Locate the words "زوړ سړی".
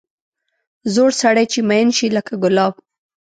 0.93-1.45